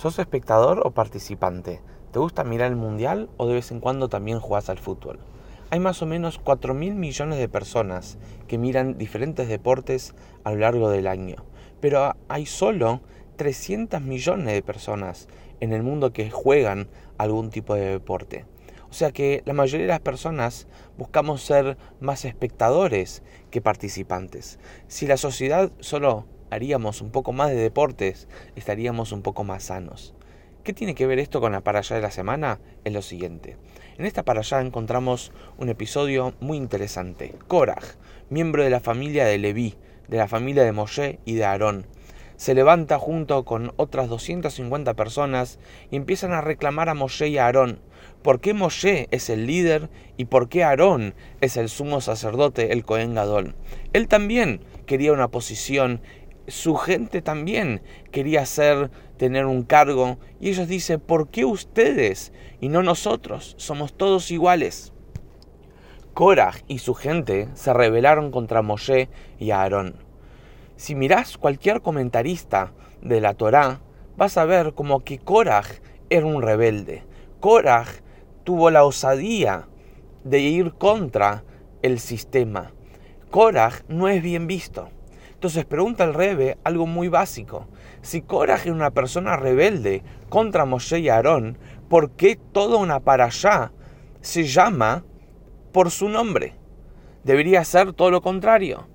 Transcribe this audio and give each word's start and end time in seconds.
¿Sos 0.00 0.18
espectador 0.18 0.80
o 0.86 0.92
participante? 0.92 1.82
¿Te 2.10 2.18
gusta 2.18 2.42
mirar 2.42 2.70
el 2.70 2.76
mundial 2.76 3.28
o 3.36 3.46
de 3.46 3.52
vez 3.52 3.70
en 3.70 3.80
cuando 3.80 4.08
también 4.08 4.40
jugás 4.40 4.70
al 4.70 4.78
fútbol? 4.78 5.18
Hay 5.68 5.78
más 5.78 6.00
o 6.00 6.06
menos 6.06 6.40
4 6.42 6.72
mil 6.72 6.94
millones 6.94 7.38
de 7.38 7.50
personas 7.50 8.16
que 8.48 8.56
miran 8.56 8.96
diferentes 8.96 9.46
deportes 9.46 10.14
a 10.42 10.52
lo 10.52 10.60
largo 10.60 10.88
del 10.88 11.06
año, 11.06 11.44
pero 11.82 12.16
hay 12.28 12.46
solo 12.46 13.02
300 13.36 14.00
millones 14.00 14.54
de 14.54 14.62
personas 14.62 15.28
en 15.60 15.74
el 15.74 15.82
mundo 15.82 16.14
que 16.14 16.30
juegan 16.30 16.88
algún 17.18 17.50
tipo 17.50 17.74
de 17.74 17.90
deporte. 17.90 18.46
O 18.88 18.94
sea 18.94 19.12
que 19.12 19.42
la 19.44 19.52
mayoría 19.52 19.84
de 19.84 19.92
las 19.92 20.00
personas 20.00 20.66
buscamos 20.96 21.42
ser 21.42 21.76
más 22.00 22.24
espectadores 22.24 23.22
que 23.50 23.60
participantes. 23.60 24.58
Si 24.88 25.06
la 25.06 25.18
sociedad 25.18 25.70
solo 25.80 26.24
haríamos 26.50 27.00
un 27.00 27.10
poco 27.10 27.32
más 27.32 27.50
de 27.50 27.56
deportes, 27.56 28.28
estaríamos 28.56 29.12
un 29.12 29.22
poco 29.22 29.44
más 29.44 29.64
sanos. 29.64 30.14
¿Qué 30.64 30.74
tiene 30.74 30.94
que 30.94 31.06
ver 31.06 31.18
esto 31.18 31.40
con 31.40 31.52
la 31.52 31.62
para 31.62 31.78
allá 31.78 31.96
de 31.96 32.02
la 32.02 32.10
semana? 32.10 32.60
Es 32.84 32.92
lo 32.92 33.00
siguiente. 33.00 33.56
En 33.96 34.04
esta 34.04 34.24
para 34.24 34.40
allá 34.40 34.60
encontramos 34.60 35.32
un 35.56 35.70
episodio 35.70 36.34
muy 36.40 36.58
interesante. 36.58 37.34
Korach, 37.48 37.84
miembro 38.28 38.62
de 38.62 38.70
la 38.70 38.80
familia 38.80 39.24
de 39.24 39.38
Leví, 39.38 39.76
de 40.08 40.18
la 40.18 40.28
familia 40.28 40.64
de 40.64 40.72
Moshe 40.72 41.18
y 41.24 41.34
de 41.34 41.44
Aarón, 41.44 41.86
se 42.40 42.54
levanta 42.54 42.98
junto 42.98 43.44
con 43.44 43.74
otras 43.76 44.08
250 44.08 44.94
personas 44.94 45.58
y 45.90 45.96
empiezan 45.96 46.32
a 46.32 46.40
reclamar 46.40 46.88
a 46.88 46.94
Moshe 46.94 47.28
y 47.28 47.36
a 47.36 47.44
Aarón. 47.44 47.80
¿Por 48.22 48.40
qué 48.40 48.54
Moshe 48.54 49.08
es 49.10 49.28
el 49.28 49.46
líder 49.46 49.90
y 50.16 50.24
por 50.24 50.48
qué 50.48 50.64
Aarón 50.64 51.14
es 51.42 51.58
el 51.58 51.68
sumo 51.68 52.00
sacerdote, 52.00 52.72
el 52.72 52.82
Cohen 52.82 53.14
Gadol? 53.14 53.56
Él 53.92 54.08
también 54.08 54.62
quería 54.86 55.12
una 55.12 55.28
posición 55.28 56.00
su 56.46 56.74
gente 56.76 57.22
también 57.22 57.82
quería 58.10 58.44
ser, 58.46 58.90
tener 59.16 59.46
un 59.46 59.62
cargo, 59.62 60.18
y 60.40 60.48
ellos 60.48 60.68
dicen, 60.68 61.00
¿por 61.00 61.28
qué 61.28 61.44
ustedes 61.44 62.32
y 62.60 62.68
no 62.68 62.82
nosotros? 62.82 63.54
Somos 63.58 63.92
todos 63.92 64.30
iguales. 64.30 64.92
Korah 66.14 66.54
y 66.66 66.78
su 66.78 66.94
gente 66.94 67.48
se 67.54 67.72
rebelaron 67.72 68.30
contra 68.30 68.62
Moshe 68.62 69.08
y 69.38 69.52
Aarón. 69.52 69.96
Si 70.76 70.94
mirás 70.94 71.38
cualquier 71.38 71.82
comentarista 71.82 72.72
de 73.00 73.20
la 73.20 73.34
Torá, 73.34 73.80
vas 74.16 74.36
a 74.36 74.44
ver 74.44 74.74
como 74.74 75.00
que 75.00 75.18
Korah 75.18 75.64
era 76.10 76.26
un 76.26 76.42
rebelde. 76.42 77.04
Korah 77.38 77.86
tuvo 78.44 78.70
la 78.70 78.84
osadía 78.84 79.68
de 80.24 80.40
ir 80.40 80.72
contra 80.74 81.44
el 81.82 82.00
sistema. 82.00 82.72
Korah 83.30 83.72
no 83.88 84.08
es 84.08 84.22
bien 84.22 84.46
visto. 84.46 84.88
Entonces 85.40 85.64
pregunta 85.64 86.04
el 86.04 86.12
Rebe 86.12 86.58
algo 86.64 86.86
muy 86.86 87.08
básico. 87.08 87.66
Si 88.02 88.20
Korah 88.20 88.56
es 88.56 88.66
una 88.66 88.90
persona 88.90 89.38
rebelde 89.38 90.02
contra 90.28 90.66
Moshe 90.66 90.98
y 90.98 91.08
Aarón, 91.08 91.56
¿por 91.88 92.10
qué 92.10 92.36
toda 92.36 92.76
una 92.76 93.00
allá 93.06 93.72
se 94.20 94.44
llama 94.44 95.02
por 95.72 95.90
su 95.90 96.10
nombre? 96.10 96.56
Debería 97.24 97.64
ser 97.64 97.94
todo 97.94 98.10
lo 98.10 98.20
contrario. 98.20 98.86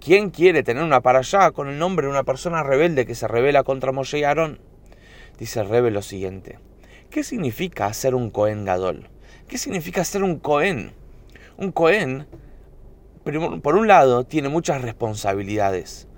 ¿Quién 0.00 0.30
quiere 0.30 0.64
tener 0.64 0.82
una 0.82 1.00
allá 1.04 1.52
con 1.52 1.68
el 1.68 1.78
nombre 1.78 2.08
de 2.08 2.10
una 2.10 2.24
persona 2.24 2.64
rebelde 2.64 3.06
que 3.06 3.14
se 3.14 3.28
revela 3.28 3.62
contra 3.62 3.92
Moshe 3.92 4.18
y 4.18 4.24
Aarón? 4.24 4.58
Dice 5.38 5.60
el 5.60 5.68
Rebe 5.68 5.92
lo 5.92 6.02
siguiente. 6.02 6.58
¿Qué 7.10 7.22
significa 7.22 7.92
ser 7.92 8.16
un 8.16 8.30
Cohen 8.30 8.64
Gadol? 8.64 9.08
¿Qué 9.46 9.56
significa 9.56 10.02
ser 10.02 10.24
un 10.24 10.40
Cohen? 10.40 10.94
Un 11.58 11.70
Cohen 11.70 12.26
por 13.24 13.76
un 13.76 13.86
lado, 13.86 14.24
tiene 14.24 14.48
muchas 14.48 14.82
responsabilidades 14.82 16.08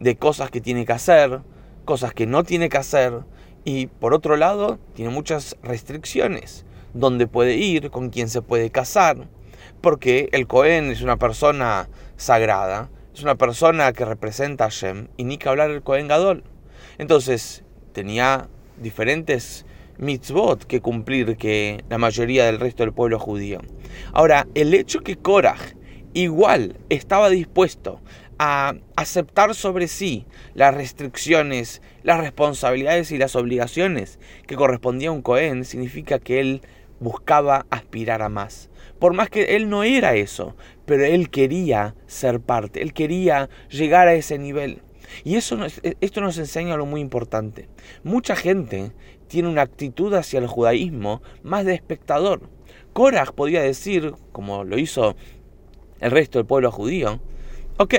de 0.00 0.16
cosas 0.16 0.50
que 0.50 0.60
tiene 0.60 0.86
que 0.86 0.92
hacer, 0.92 1.40
cosas 1.84 2.14
que 2.14 2.26
no 2.26 2.44
tiene 2.44 2.68
que 2.68 2.78
hacer, 2.78 3.20
y 3.64 3.86
por 3.86 4.14
otro 4.14 4.36
lado, 4.36 4.78
tiene 4.94 5.10
muchas 5.10 5.56
restricciones, 5.62 6.64
dónde 6.92 7.26
puede 7.26 7.56
ir, 7.56 7.90
con 7.90 8.10
quién 8.10 8.28
se 8.28 8.42
puede 8.42 8.70
casar, 8.70 9.28
porque 9.80 10.28
el 10.32 10.46
Cohen 10.46 10.90
es 10.90 11.02
una 11.02 11.18
persona 11.18 11.88
sagrada, 12.16 12.90
es 13.14 13.22
una 13.22 13.36
persona 13.36 13.92
que 13.92 14.04
representa 14.04 14.66
a 14.66 14.70
Shem, 14.70 15.08
y 15.16 15.24
ni 15.24 15.38
que 15.38 15.48
hablar 15.48 15.70
el 15.70 15.82
Cohen 15.82 16.08
Gadol. 16.08 16.44
Entonces, 16.98 17.64
tenía 17.92 18.48
diferentes 18.78 19.66
mitzvot 19.98 20.64
que 20.64 20.80
cumplir 20.80 21.36
que 21.36 21.84
la 21.88 21.98
mayoría 21.98 22.46
del 22.46 22.60
resto 22.60 22.82
del 22.82 22.92
pueblo 22.92 23.18
judío. 23.18 23.60
Ahora, 24.12 24.46
el 24.54 24.74
hecho 24.74 25.00
que 25.00 25.16
Korah 25.16 25.56
igual 26.14 26.76
estaba 26.88 27.28
dispuesto 27.28 28.00
a 28.38 28.74
aceptar 28.96 29.54
sobre 29.54 29.88
sí 29.88 30.26
las 30.54 30.74
restricciones, 30.74 31.82
las 32.02 32.18
responsabilidades 32.18 33.10
y 33.10 33.18
las 33.18 33.36
obligaciones 33.36 34.18
que 34.46 34.56
correspondía 34.56 35.10
a 35.10 35.12
un 35.12 35.22
Cohen, 35.22 35.64
significa 35.64 36.18
que 36.18 36.40
él 36.40 36.62
buscaba 37.00 37.66
aspirar 37.70 38.22
a 38.22 38.28
más. 38.28 38.70
Por 38.98 39.12
más 39.12 39.28
que 39.28 39.56
él 39.56 39.68
no 39.68 39.84
era 39.84 40.14
eso, 40.14 40.56
pero 40.86 41.04
él 41.04 41.30
quería 41.30 41.94
ser 42.06 42.40
parte, 42.40 42.80
él 42.82 42.92
quería 42.92 43.50
llegar 43.68 44.08
a 44.08 44.14
ese 44.14 44.38
nivel. 44.38 44.82
Y 45.22 45.36
eso 45.36 45.58
esto 46.00 46.20
nos 46.20 46.38
enseña 46.38 46.74
algo 46.74 46.86
muy 46.86 47.00
importante. 47.00 47.68
Mucha 48.02 48.36
gente 48.36 48.92
tiene 49.28 49.48
una 49.48 49.62
actitud 49.62 50.12
hacia 50.14 50.38
el 50.38 50.46
judaísmo 50.46 51.22
más 51.42 51.64
de 51.64 51.74
espectador. 51.74 52.48
Korah 52.92 53.26
podía 53.26 53.60
decir, 53.62 54.14
como 54.32 54.64
lo 54.64 54.78
hizo 54.78 55.16
el 56.04 56.10
resto 56.10 56.38
del 56.38 56.46
pueblo 56.46 56.70
judío. 56.70 57.18
Ok, 57.78 57.94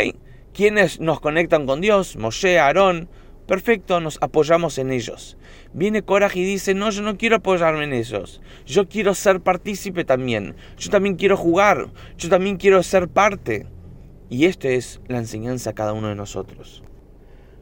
¿quiénes 0.54 1.00
nos 1.00 1.20
conectan 1.20 1.66
con 1.66 1.82
Dios? 1.82 2.16
Moshe, 2.18 2.60
Aarón. 2.60 3.10
Perfecto, 3.48 4.00
nos 4.00 4.20
apoyamos 4.22 4.78
en 4.78 4.92
ellos. 4.92 5.38
Viene 5.74 6.04
Coraje 6.04 6.40
y 6.40 6.46
dice, 6.46 6.76
no, 6.76 6.92
yo 6.92 7.02
no 7.02 7.18
quiero 7.18 7.38
apoyarme 7.38 7.84
en 7.84 7.94
ellos. 7.94 8.42
Yo 8.68 8.88
quiero 8.88 9.16
ser 9.16 9.42
partícipe 9.42 10.06
también. 10.06 10.56
Yo 10.78 10.92
también 10.92 11.16
quiero 11.16 11.36
jugar. 11.36 11.88
Yo 12.18 12.30
también 12.30 12.58
quiero 12.58 12.82
ser 12.84 13.08
parte. 13.08 13.66
Y 14.30 14.46
esto 14.46 14.68
es 14.68 15.02
la 15.08 15.18
enseñanza 15.18 15.72
a 15.72 15.74
cada 15.74 15.94
uno 15.94 16.10
de 16.10 16.16
nosotros. 16.16 16.84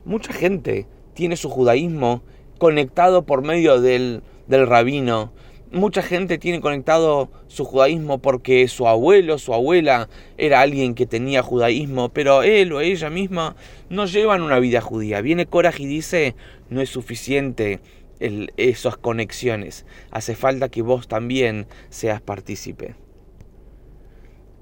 Mucha 0.04 0.34
gente 0.34 0.88
tiene 1.14 1.38
su 1.38 1.50
judaísmo 1.50 2.22
conectado 2.60 3.25
por 3.25 3.44
medio 3.44 3.80
del, 3.80 4.24
del 4.48 4.68
rabino, 4.68 5.31
Mucha 5.73 6.03
gente 6.03 6.38
tiene 6.38 6.61
conectado 6.61 7.31
su 7.47 7.66
judaísmo 7.66 8.19
porque 8.19 8.67
su 8.67 8.88
abuelo, 8.88 9.39
su 9.39 9.56
abuela 9.56 10.07
era 10.38 10.61
alguien 10.61 10.94
que 10.94 11.07
tenía 11.07 11.41
judaísmo, 11.41 12.09
pero 12.09 12.44
él 12.44 12.72
o 12.73 12.79
ella 12.79 13.09
misma 13.09 13.56
no 13.89 14.06
llevan 14.06 14.44
una 14.44 14.59
vida 14.59 14.81
judía. 14.81 15.22
Viene 15.22 15.47
Coraj 15.47 15.79
y 15.79 15.88
dice, 15.88 16.35
no 16.69 16.79
es 16.79 16.91
suficiente 16.91 17.79
esas 18.19 18.97
conexiones, 18.97 19.88
hace 20.12 20.35
falta 20.35 20.69
que 20.69 20.83
vos 20.83 21.07
también 21.07 21.66
seas 21.89 22.22
partícipe. 22.22 22.94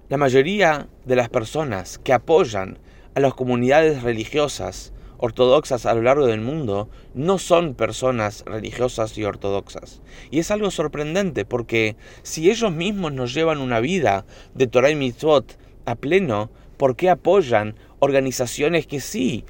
La 0.08 0.16
mayoría 0.16 0.88
de 1.04 1.18
las 1.18 1.28
personas 1.28 1.98
que 1.98 2.14
apoyan 2.14 2.80
a 3.16 3.20
las 3.20 3.34
comunidades 3.34 4.02
religiosas 4.02 4.91
ortodoxas 5.22 5.86
a 5.86 5.94
lo 5.94 6.02
largo 6.02 6.26
del 6.26 6.42
mundo 6.42 6.90
no 7.14 7.38
son 7.38 7.76
personas 7.76 8.44
religiosas 8.46 9.18
y 9.18 9.24
ortodoxas. 9.24 10.02
Y 10.32 10.40
es 10.40 10.52
algo 10.52 10.72
sorprendente 10.72 11.46
porque 11.46 11.96
si 12.24 12.50
ellos 12.50 12.74
mismos 12.74 13.14
nos 13.14 13.34
llevan 13.34 13.60
una 13.60 13.80
vida 13.80 14.26
de 14.56 14.68
Torah 14.68 14.90
y 14.90 14.96
Mitzvot 14.96 15.58
a 15.86 15.96
pleno, 15.96 16.50
¿por 16.78 16.96
qué 16.96 17.10
apoyan 17.10 17.76
organizaciones 18.00 18.88
que 18.88 19.00
sí 19.00 19.46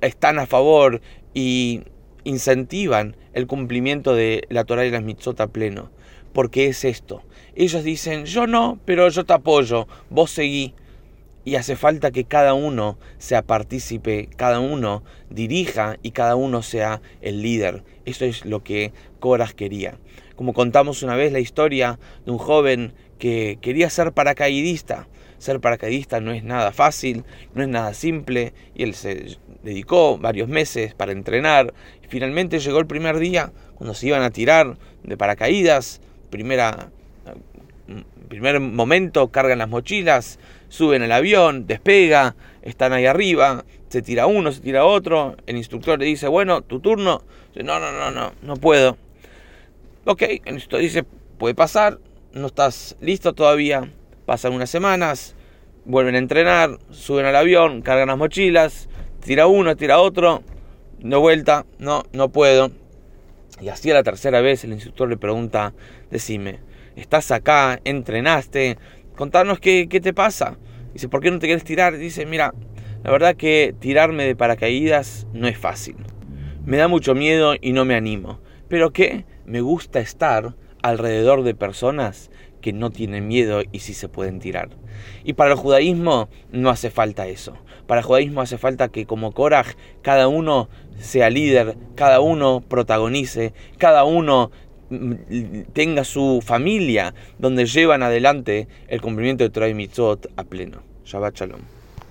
están 0.00 0.40
a 0.40 0.46
favor 0.46 1.00
y 1.32 1.82
incentivan 2.24 3.16
el 3.32 3.46
cumplimiento 3.46 4.14
de 4.14 4.44
la 4.50 4.64
Torah 4.64 4.84
y 4.84 4.90
las 4.90 5.04
Mitzvot 5.04 5.40
a 5.40 5.46
pleno? 5.46 5.90
Porque 6.32 6.66
es 6.66 6.84
esto. 6.84 7.22
Ellos 7.54 7.84
dicen, 7.84 8.24
yo 8.24 8.48
no, 8.48 8.80
pero 8.84 9.08
yo 9.08 9.24
te 9.24 9.32
apoyo, 9.32 9.86
vos 10.10 10.32
seguí 10.32 10.74
y 11.44 11.56
hace 11.56 11.76
falta 11.76 12.10
que 12.10 12.24
cada 12.24 12.54
uno 12.54 12.98
sea 13.18 13.42
partícipe, 13.42 14.28
cada 14.36 14.60
uno 14.60 15.02
dirija 15.30 15.96
y 16.02 16.10
cada 16.10 16.36
uno 16.36 16.62
sea 16.62 17.00
el 17.22 17.42
líder. 17.42 17.82
Eso 18.04 18.24
es 18.24 18.44
lo 18.44 18.62
que 18.62 18.92
Coras 19.18 19.54
quería. 19.54 19.98
Como 20.36 20.52
contamos 20.52 21.02
una 21.02 21.16
vez 21.16 21.32
la 21.32 21.40
historia 21.40 21.98
de 22.24 22.30
un 22.30 22.38
joven 22.38 22.94
que 23.18 23.58
quería 23.60 23.90
ser 23.90 24.12
paracaidista. 24.12 25.08
Ser 25.38 25.60
paracaidista 25.60 26.20
no 26.20 26.32
es 26.32 26.44
nada 26.44 26.72
fácil, 26.72 27.24
no 27.54 27.62
es 27.62 27.68
nada 27.68 27.94
simple, 27.94 28.52
y 28.74 28.82
él 28.82 28.94
se 28.94 29.38
dedicó 29.62 30.18
varios 30.18 30.48
meses 30.48 30.94
para 30.94 31.12
entrenar. 31.12 31.72
Y 32.04 32.08
finalmente 32.08 32.58
llegó 32.58 32.78
el 32.78 32.86
primer 32.86 33.18
día, 33.18 33.52
cuando 33.76 33.94
se 33.94 34.08
iban 34.08 34.22
a 34.22 34.30
tirar 34.30 34.76
de 35.02 35.16
paracaídas, 35.16 36.00
primera, 36.28 36.90
primer 38.30 38.60
momento, 38.60 39.28
cargan 39.28 39.58
las 39.58 39.68
mochilas, 39.68 40.38
suben 40.68 41.02
al 41.02 41.12
avión, 41.12 41.66
despega, 41.66 42.36
están 42.62 42.92
ahí 42.92 43.04
arriba, 43.04 43.64
se 43.88 44.02
tira 44.02 44.26
uno, 44.26 44.52
se 44.52 44.60
tira 44.60 44.84
otro, 44.86 45.36
el 45.46 45.56
instructor 45.56 45.98
le 45.98 46.06
dice, 46.06 46.28
bueno, 46.28 46.62
tu 46.62 46.78
turno, 46.78 47.24
no, 47.56 47.80
no, 47.80 47.92
no, 47.92 48.10
no, 48.12 48.32
no 48.40 48.56
puedo. 48.56 48.96
Ok, 50.04 50.22
el 50.22 50.54
instructor 50.54 50.80
dice, 50.80 51.04
puede 51.38 51.56
pasar, 51.56 51.98
no 52.32 52.46
estás 52.46 52.96
listo 53.00 53.32
todavía, 53.32 53.90
pasan 54.26 54.52
unas 54.52 54.70
semanas, 54.70 55.34
vuelven 55.84 56.14
a 56.14 56.18
entrenar, 56.18 56.78
suben 56.90 57.26
al 57.26 57.34
avión, 57.34 57.82
cargan 57.82 58.08
las 58.08 58.16
mochilas, 58.16 58.88
tira 59.24 59.48
uno, 59.48 59.74
tira 59.74 59.98
otro, 59.98 60.44
de 61.00 61.16
vuelta, 61.16 61.66
no, 61.78 62.04
no 62.12 62.28
puedo. 62.28 62.70
Y 63.60 63.70
así 63.70 63.90
a 63.90 63.94
la 63.94 64.04
tercera 64.04 64.40
vez 64.40 64.62
el 64.62 64.72
instructor 64.72 65.08
le 65.08 65.16
pregunta, 65.16 65.74
decime, 66.12 66.60
¿estás 67.00 67.30
acá? 67.30 67.80
¿Entrenaste? 67.84 68.78
Contanos 69.16 69.58
qué, 69.58 69.88
qué 69.88 70.00
te 70.00 70.12
pasa. 70.12 70.58
Dice, 70.92 71.08
¿por 71.08 71.20
qué 71.20 71.30
no 71.30 71.38
te 71.38 71.46
quieres 71.46 71.64
tirar? 71.64 71.96
Dice, 71.96 72.26
mira, 72.26 72.54
la 73.02 73.10
verdad 73.10 73.36
que 73.36 73.74
tirarme 73.78 74.24
de 74.24 74.36
paracaídas 74.36 75.26
no 75.32 75.48
es 75.48 75.56
fácil. 75.56 75.96
Me 76.64 76.76
da 76.76 76.88
mucho 76.88 77.14
miedo 77.14 77.54
y 77.60 77.72
no 77.72 77.84
me 77.84 77.94
animo. 77.94 78.40
Pero 78.68 78.92
que 78.92 79.24
me 79.46 79.60
gusta 79.60 80.00
estar 80.00 80.54
alrededor 80.82 81.42
de 81.42 81.54
personas 81.54 82.30
que 82.60 82.72
no 82.72 82.90
tienen 82.90 83.26
miedo 83.26 83.62
y 83.72 83.80
sí 83.80 83.94
se 83.94 84.08
pueden 84.08 84.38
tirar. 84.38 84.68
Y 85.24 85.32
para 85.32 85.52
el 85.52 85.56
judaísmo 85.56 86.28
no 86.52 86.70
hace 86.70 86.90
falta 86.90 87.26
eso. 87.26 87.56
Para 87.86 88.00
el 88.00 88.06
judaísmo 88.06 88.42
hace 88.42 88.58
falta 88.58 88.88
que 88.88 89.06
como 89.06 89.32
Korach 89.32 89.74
cada 90.02 90.28
uno 90.28 90.68
sea 90.98 91.30
líder, 91.30 91.76
cada 91.94 92.20
uno 92.20 92.60
protagonice, 92.60 93.54
cada 93.78 94.04
uno 94.04 94.50
tenga 95.72 96.04
su 96.04 96.42
familia 96.44 97.14
donde 97.38 97.66
llevan 97.66 98.02
adelante 98.02 98.68
el 98.88 99.00
cumplimiento 99.00 99.44
de 99.44 99.50
Torah 99.50 99.68
a 100.36 100.44
pleno. 100.44 100.82
Shabbat 101.04 101.36
Shalom. 101.36 101.79